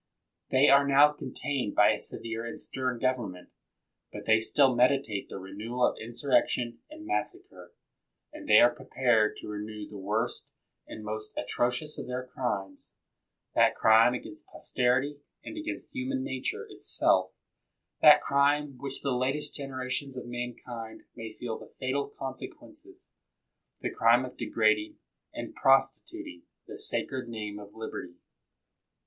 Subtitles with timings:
[0.49, 3.49] They are now contained by a severe and stern government.
[4.11, 7.71] But they still meditate the renewal of insurrection and mas sacre;
[8.33, 10.49] and they are prepared to renew the worst
[10.87, 12.95] and most atrocious of their crimes,
[13.53, 17.33] that crime against posterity and against human nature it self,
[18.01, 23.11] that crime of which the latest generations of mankind may feel the fatal consequences—
[23.81, 24.97] the crime of degrading
[25.31, 28.15] and prostituting the sacred name of liberty.